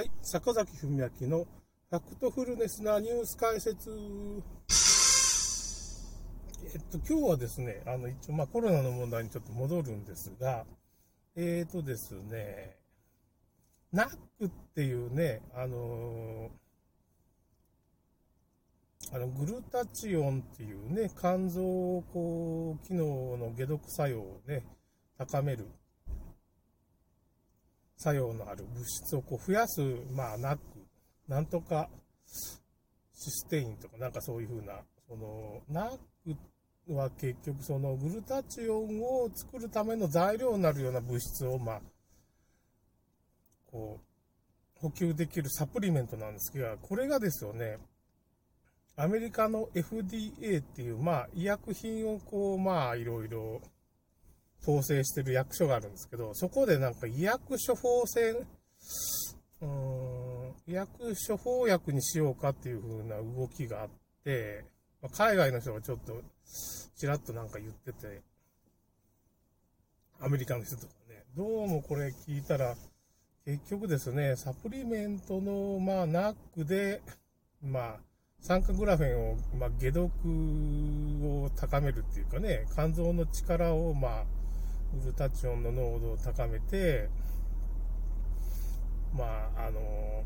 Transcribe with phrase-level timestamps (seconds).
[0.00, 1.46] はい、坂崎文明の
[1.90, 3.90] ファクトフルネスなニュース解説。
[6.72, 10.64] えっと、今日はですね、あの、一応、まあ、コロナの問題にちょっと戻るんですが、
[11.36, 12.78] えっ、ー、とですね、
[13.92, 14.06] ナッ
[14.38, 16.48] クっていうね、あの
[19.12, 24.64] あのグルタチオンっていうね、肝臓こう機能の解毒作用をね、
[25.18, 25.66] 高める
[28.00, 30.60] 作用のある物質をこう増やす、まあ、なく、
[31.28, 31.90] なんとか
[33.12, 35.98] システインとか、なんかそういうふうな、その、ナッ
[36.86, 41.80] クは結局そのグルタチオンを作るための材料になるような物質を、まあ、
[43.70, 44.00] こ
[44.78, 47.76] う、補給できるサプリメントなんですが、これがですよね、
[48.96, 53.60] アメリカの FDA っていう、まあ、医薬品をこう、まあ、いろいろ
[54.62, 63.88] 統制してる役所があるんですけど、そこでなんか医薬処方箋、うーん、医薬処方薬にしようかっていう風な動きがあっ
[64.24, 64.64] て、
[65.02, 66.22] まあ、海外の人がちょっと、
[66.96, 68.22] ちらっとなんか言ってて、
[70.20, 72.76] アメリカの人とかね、どうもこれ聞いたら、
[73.46, 77.00] 結局ですね、サプリメントの、まあ、ナックで、
[77.62, 78.00] まあ、
[78.42, 80.10] 酸化グラフェンを、まあ、解毒
[81.44, 84.24] を高めるっていうかね、肝臓の力を、まあ、
[84.98, 87.08] グルタチオンの濃度を高めて、
[89.12, 89.24] ま
[89.56, 90.24] あ、あの、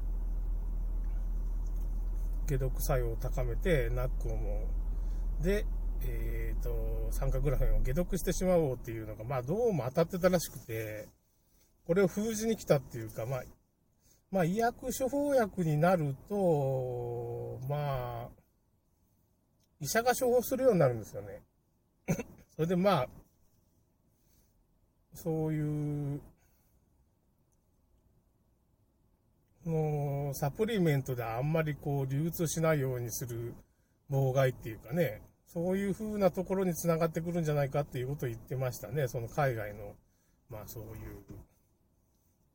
[2.46, 4.68] 解毒作用を高めて、ナックをも
[5.40, 5.66] う、で、
[6.02, 11.08] えっ、ー、と、酸化グラフェンを解毒してしまおうっていうのが、まあ、どうも当たってたらしくて、
[11.86, 13.42] これを封じに来たっていうか、まあ、
[14.30, 18.28] まあ、医薬処方薬になると、まあ、
[19.80, 21.42] 医者が処方するようになるんですよね。
[22.56, 23.08] それでまあ、
[25.14, 26.20] そういう、
[29.66, 33.54] のサプリメントであんまりこう流通しないようにする
[34.10, 39.08] 妨害っていうかね、そういう風なところにつながってくるんじゃないかっていうことを言ってましたね。
[39.08, 39.94] その海外の、
[40.50, 40.90] まあそういう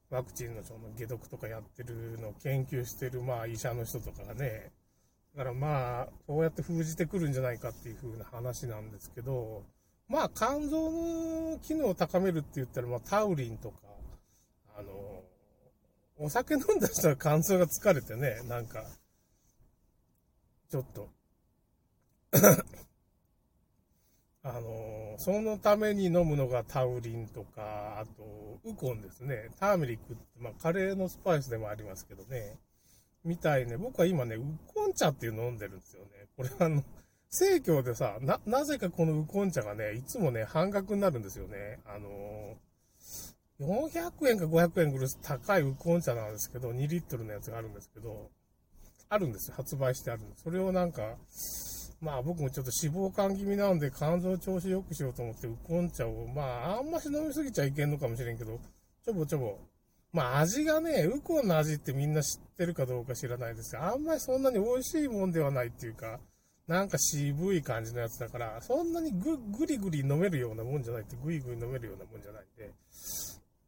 [0.10, 4.72] ワクチンのその解毒とかやってるのを研究してるまあ医者の人とかがね、
[5.36, 9.64] だからまあ、そうやって封じてくるんじゃないかっていう風な話なんですけど、
[10.10, 13.78] まあ、肝臓の機能を高めるって言ったら、まあ、タウリンとか、
[14.76, 15.24] あの、
[16.18, 18.84] お酒飲んだ人は肝臓が疲れてね、なんか、
[20.70, 21.10] ちょっと
[24.44, 29.50] あの、そのために飲むのがタウリンとか、あと、ウコンですね。
[29.60, 32.58] ターメリックって、まあ、カレーのスパイスでもありますけどね。
[33.24, 34.44] みたいね、僕は今ね、ウ
[34.74, 36.10] コン茶っていうの飲んでるんですよね。
[36.38, 36.84] これあの、
[37.30, 41.80] 生協でさ、な、なぜかこのウコン茶がね、いつもね、半額になるんですよね。
[41.86, 48.32] あのー、400円か500円ぐらい高いウコン茶なんですけど、2リットルのやつがあるんですけど、
[49.10, 49.56] あるんですよ。
[49.58, 50.44] 発売してあるんです。
[50.44, 51.18] それをなんか、
[52.02, 58.60] まあ僕もちょっと脂肪肝気味なんで肝臓調子良くしようと思ってウコン茶を、まああんまし飲みすぎちゃいけんのかもしれんけど、
[59.06, 59.58] ちょぼちょぼ。
[60.14, 66.20] まあ味がね、ウコンの味ってみんな知ってるかどうか知らないですが、あんまりそんなに美味しいもんではないっていうか、
[66.70, 72.72] なんか渋い感じのやつだから、そんなにぐ、ぐりぐり飲めるようなもんじゃないって、ぐいぐい飲めるようなもんじゃないんで、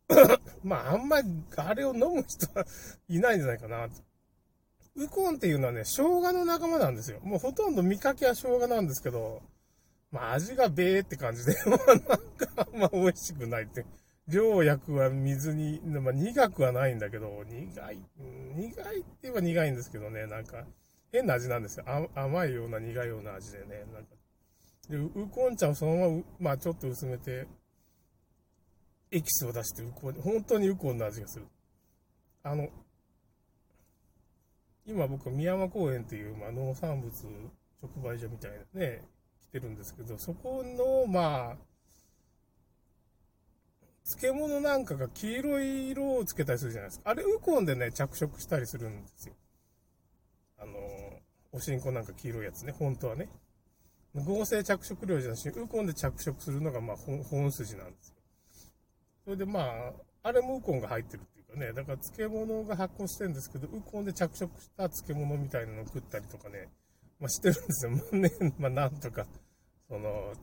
[0.64, 2.64] まあ、あんまり、あれを飲む人は
[3.10, 3.90] いないんじゃないかな。
[4.98, 7.20] ウコンっていうのはね、生姜の仲間なんですよ。
[7.24, 9.42] もうほとんど見かけは生姜なんですけど、
[10.12, 12.18] まあ味がべーって感じで、 まあなんか
[12.58, 13.84] あんま美味しくないって。
[14.28, 18.00] 良薬は水に、まあ苦くはないんだけど、苦い、
[18.54, 20.68] 苦いって言えば苦いんですけどね、なんか、
[21.12, 21.86] 変な味なんですよ。
[22.16, 23.86] 甘いような苦いような味でね。
[23.94, 24.16] なんか
[24.90, 27.48] で、ウコン茶をそのまま、まあちょっと薄めて、
[29.12, 31.46] エキスを出してウコン、本当にウコンの味がする。
[32.44, 32.70] あの、
[34.86, 37.12] 今僕は宮山公園っていう、まあ、農産物
[37.82, 39.02] 直売所みたいなね、
[39.42, 41.58] 来てるんですけど、そこの、まあ、
[44.04, 47.12] 漬物なんかが黄色い色をつけたりするじゃないですか。
[47.12, 49.36] あれ、ウコンでね、着色したりするんですよ。
[50.58, 50.72] あの、
[51.52, 53.28] おしんこなんか黄色いやつね、本当はね。
[54.16, 58.16] 合成着色料じゃなし、ウコンで着色するのが、まあ本、筋なんですよ。
[59.24, 59.94] それでまあ、
[60.24, 66.70] あれもウコンが入ってるっていうかね、だから漬物が発酵してるんですけど、ウコンで着色した漬物みたいなのを食ったりとかね、
[67.20, 67.92] まあしてるんですよ。
[67.96, 69.26] まあね、まあなんとか、
[69.88, 70.34] その、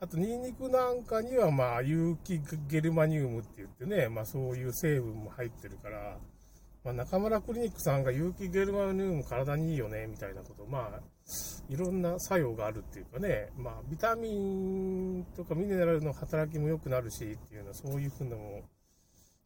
[0.00, 6.18] あと、ニンニクなんかには、まあ、有機ゲルマニウムって言ってね、まあそういう成分も入ってるから、
[6.84, 11.00] まあ、中村クリニックさんが有機ゲルマニウム体にいいよね、みたいなこと、まあ、
[11.68, 18.62] いろんな作用があるっていうかね、まあ、ビタミンとかミネラルの働きも良くなるしっていうのは、そういうふうなのも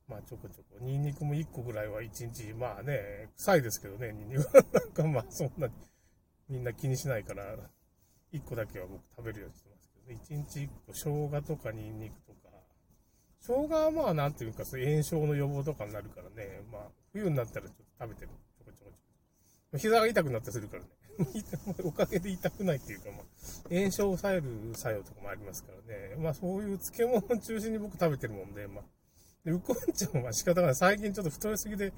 [0.09, 4.41] まあちょこちょこ、ニンニクも1個ぐらいは1日、まあね、臭いですけどね、ニンニク。
[4.57, 4.65] は。
[4.73, 5.73] なんかまあそんなに
[6.49, 7.57] みんな気にしないから、
[8.33, 12.44] 1個だけは僕食べるようにしてますけどね、1日1個、生姜とかニンニクとか、
[13.47, 16.83] 生姜はまあなんていうか、そう炎症の予防とかになるからね、まあ
[17.13, 18.29] 冬になったらちょっと食べてる。
[18.57, 18.91] ちょこちょこちょ
[19.73, 19.79] こ。
[19.79, 20.89] 膝が痛くなったりするからね。
[21.85, 26.17] おかげで痛くないっていうか、まあ、炎症を抑える作用とかもありますからね。
[26.17, 28.85] まあそういう漬物を中心に僕食べてるもんで、まあ、
[29.45, 30.75] でウコン茶も仕方がない。
[30.75, 31.93] 最近ちょっと太りすぎで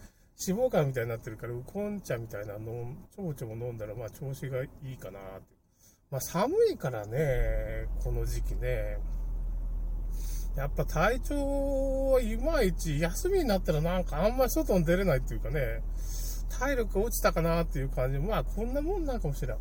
[0.48, 5.54] 脂肪肝みたいになってるから、ウコン茶みたいなのちょこちょこ飲んだら、まあ調子がいいかなって。
[6.10, 8.98] まあ寒いからね、この時期ね。
[10.56, 15.82] やっぱ体調はいまいち、休みになったらなんかあんまり外に出れないっていうかね、
[16.58, 18.18] 体力落ちたかなっていう感じ。
[18.18, 19.58] まあこんなもんなんかもしれん。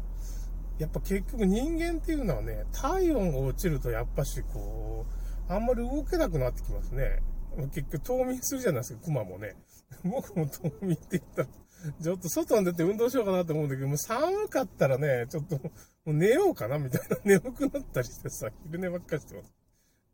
[0.80, 5.06] やっぱ結局人間っていうのはね、体温が落ちるとやっぱしこ
[5.50, 7.22] う、あんまり動けなくなってきますね。
[7.74, 9.56] 結局冬眠するじゃないですか、熊もね。
[10.04, 11.48] 僕も冬眠って言ったら、
[12.02, 15.72] ちょっと外に出て運動しようかなと思うんだけど、もう寒かったらね、ちょっとも
[16.08, 19.65] う寝ようかなみたいな 眠くなったりしてさ、昼寝ばっかりしてます。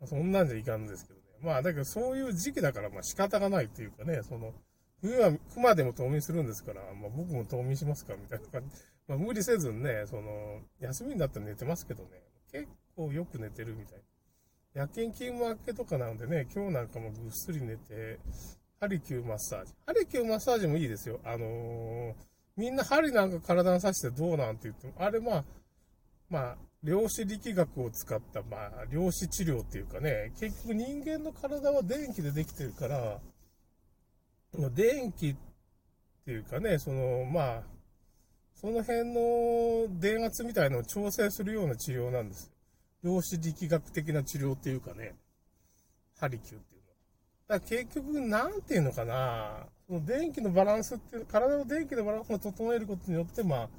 [0.07, 1.25] そんなんじゃいかんですけどね。
[1.41, 4.53] まあだけどそういう時期だからまあ仕方がないっていうかね、その、
[5.01, 8.75] 冬は熊でも冬眠するんですから、まあ僕も冬眠しますかみたいな感じ。
[9.07, 12.09] まあ無理せずにね、その、休みになったら寝てますけどね、
[12.51, 14.03] 結構よく寝てるみたいな。
[14.73, 18.19] 夜勤勤務明けとかなんでね、今日なんかもぐっすり寝て、
[18.79, 19.73] ハリキューマッサージ。
[19.85, 21.19] ハリキューマッサージもいいですよ。
[21.25, 22.13] あのー、
[22.55, 25.43] みんな針なんか体に刺してどうなんて言っても、あれまあ、
[26.31, 33.19] まあ、量子力学を使った、まあ、量子治療っていうかね、結局人間の体は電気でできてるから、
[34.73, 35.35] 電気っ
[36.25, 37.63] ていうかね、その、まあ、
[38.55, 42.51] その辺の電圧みたいのを調整するような治療なんですよ
[43.03, 45.15] 量子力学的な治療っていうかね、
[46.17, 47.59] ハリキューっていうのは。
[47.59, 53.69] だから結局、なんていうのかな、その電気のバランスっていう、体の電気のバランスを整えることによって、まあ、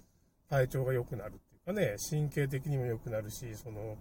[0.50, 3.96] 体調が良くなるっていうかね、神経的にも良くなるし、その、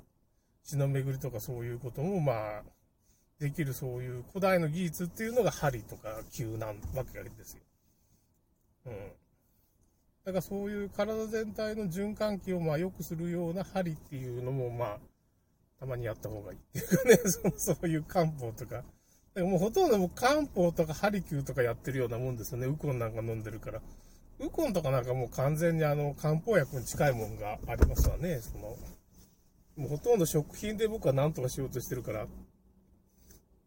[0.63, 2.63] 血の巡りとかそういうことも、まあ、
[3.39, 6.73] できるそういう古代の技術っていうのが針とか球なわ
[7.11, 7.61] けですよ。
[8.85, 8.93] うん。
[10.23, 14.97] だからそういう体全体の循環器をまあ良くするような針っていうのもまあ
[15.79, 17.15] たまにやった方がいいっていうかね、
[17.57, 18.83] そそういう漢方とか。
[19.33, 22.67] でもうほとんども漢方とかハリキューとかやってるようなもんですよね。
[22.67, 23.81] ウコンなんか飲んでるから。
[24.41, 28.39] ウコンとかなんかもう完全にあの漢方薬に近いもんがありますわね。
[28.39, 28.75] その、
[29.77, 32.27] もうほとんど食品で僕は何とかしようとしてるから。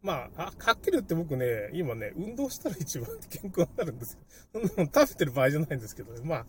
[0.02, 4.18] まあ、あ、はっきり言って僕ね、今ね、運動したら一番健康になるんです
[4.52, 4.60] よ。
[4.92, 6.20] 食べてる場合じゃないんですけどね。
[6.22, 6.46] まあ、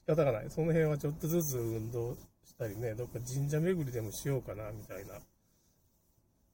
[0.00, 0.50] 仕方がない。
[0.50, 5.14] その辺はちょっとずつ運動したりね、どっか神社巡りでもしようかな、みたいな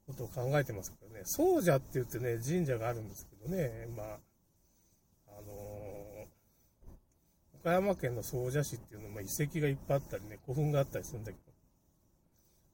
[0.05, 4.19] ことを考えてますけどね、総社って言ってね、神社があるんですけどね、まあ、
[5.29, 5.74] あのー、
[7.65, 11.51] 岡山県の総社市っていうのは、まあ、遺跡がいっぱいあったりね、古墳があったりするんだけど、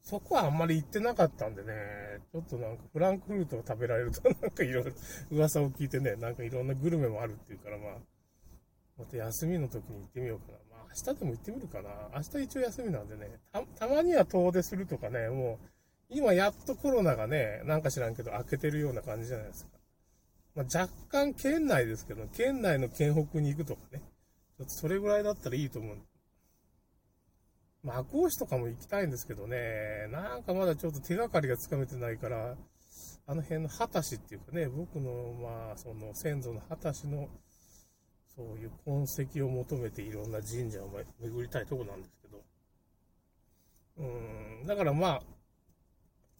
[0.03, 1.71] そこはあんまり行ってなかったんでね、
[2.33, 4.91] ちょっとなんかフランクフルトを食べられると なんかいろいろ
[5.31, 7.97] 噂を聞いてね、なんかいろんなグルメもあるっていうから、まあ、
[8.97, 10.57] また休みの時に行ってみようかな。
[10.71, 11.89] まあ明日でも行ってみるかな。
[12.13, 13.39] 明日一応休みなんでね、
[13.79, 15.67] た、まには遠出するとかね、もう、
[16.09, 19.71] 今やっとコロナがね、なんか知らんけど開けてるような感じじゃないですか。
[20.53, 24.01] まあ、若干県内ですけど、県内の県北に行くとかね、
[24.67, 25.97] それぐらいだったらいいと思う。
[27.83, 32.55] まあ、赤穂市とかも行きたいんですけどね、なんかまだちょっと手がかりがつかめてないから、
[33.25, 37.29] あの辺の畑市っていうかね、僕の、まあ、その先祖の畑市の
[38.35, 40.89] そういう痕跡を求めていろんな神社を
[41.19, 42.41] 巡りたいとこなんですけど、
[43.97, 45.21] うん、だからまあ、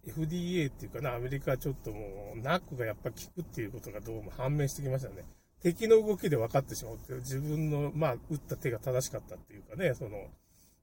[0.08, 5.26] FDA っていうかな、アメリカはちょっともう、ナックがやっぱ効くっていうことがどうも判明してきましたね。
[5.62, 10.28] 敵の動きで分かってしまうっていう、自分の、まあ、打った手が正しかったっていうかね、その、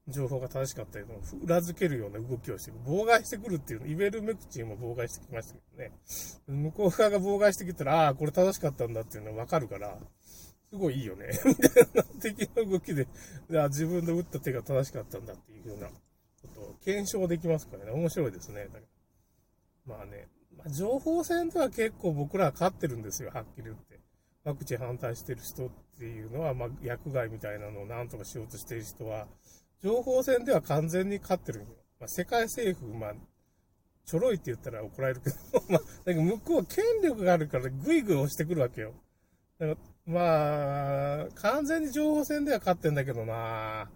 [0.07, 5.91] 情報が正しかったりの裏付けるような動きをして妨害してくるっていうの、イベルメクチンも妨害してきましたけどね。
[6.47, 9.97] 向こう側が妨害してきたら、ああ、これ正しかったんだっていうのが分かるから、
[10.69, 11.27] すごいいいよね。
[11.45, 13.07] みたいな敵の動きで、
[13.55, 15.93] あ自分の打った手が正しかったんだっていうふうなこ
[16.53, 18.67] とを検証できますからね、面白いですね。
[19.85, 23.98] まあね、まあ、情報戦では結構僕らは勝ってるんですよ、はっきり言って。
[24.43, 29.27] ワクチン反対してる人っていうのは、まあ、薬害みたいなのを何とかしようとしてる人は、
[29.81, 31.67] 情報戦では完全に勝ってるんよ。
[31.99, 33.13] まあ、世界政府、まあ、
[34.05, 35.35] ちょろいって言ったら怒られるけど、
[35.69, 38.93] まあ、だけど向こうは権力があるからぐいぐい押してくるわけよ。
[39.59, 39.77] だから
[40.09, 43.87] まあ、完全に情報戦では勝ってんだけどな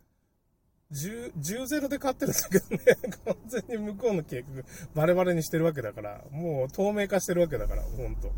[0.91, 8.31] 10、10-0で勝ってるんだけどね、 完全に向こうの計画バレバレにしてるわけだから、もう透明化してるわけだから、ほんと。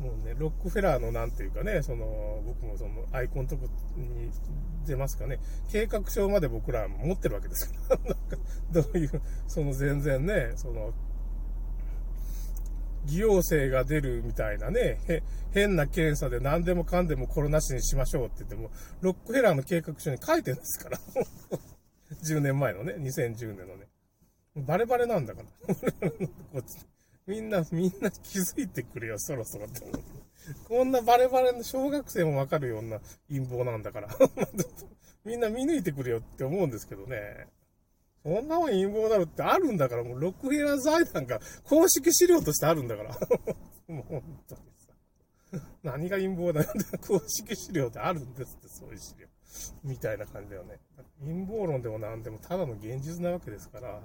[0.00, 3.66] もうね、ロックフェラーのなんていうかね、その、僕もその、アイコンとこ
[3.96, 4.30] に
[4.86, 5.38] 出ますかね、
[5.70, 7.98] 計画書まで僕ら持ってるわけです か
[8.72, 10.94] ら、どういう、その全然ね、その、
[13.04, 18.70] 偽陽性が出るみたいなね、変な検査で何でもかんでもコロナ死にしましょうって言っても、
[19.02, 20.98] ロックフェラーの計画書に書いてるんですから。
[22.24, 23.88] 10年前のね、2010年のね。
[24.56, 25.74] バレバレなんだから。
[26.52, 26.78] こっち
[27.30, 30.02] みんな、みんな気づいてくれよ、そろそろって思う。
[30.64, 34.08] こんなバレバレの小学生もわかるような陰謀なんだから。
[35.24, 37.46] みんな見抜いてくれよって思うんですけどね。
[38.24, 43.16] そんなもん陰謀だろってあるんだから、もうロックフェラ財団が公式資料としてあるんだから。
[43.86, 44.62] もう本当に
[45.52, 45.66] さ。
[45.84, 49.28] 何が陰謀だよって公式資料ってあるんですって、そういう資料。
[49.84, 50.80] みたいな感じだよね。
[51.20, 54.02] 陰謀論でも何でもただの現実なわけですから。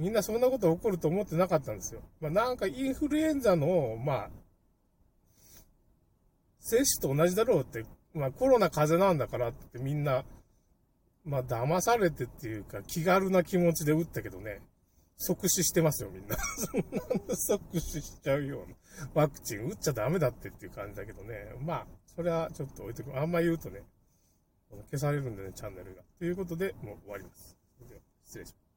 [0.00, 2.00] みんなそんなこと起こると思ってなかったんですよ。
[2.20, 4.30] まあ、なんかインフルエンザの、まあ、
[6.58, 10.24] 接種と同じだろうって、まあコロナ風邪なんだからってみんな、
[11.24, 14.62] まあ騙されてっていうか気軽な気持ちで打ったけどね、
[15.18, 16.36] 即死してますよみんな。
[16.56, 16.80] そん
[17.28, 18.76] な即死しちゃうような
[19.12, 23.82] ワクチン打っちゃダメだってっていう感じだけどね、まあ、それはちょっと置いてくあんま言うとね、
[24.90, 26.02] 消されるんでね、チャンネルが。
[26.18, 27.56] ということで、もう終わります。
[28.24, 28.69] 失礼します。